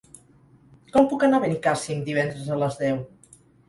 [0.95, 3.09] Com puc anar a Benicàssim divendres a les deu?